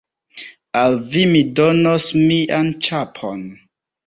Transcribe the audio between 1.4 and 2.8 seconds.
donos mian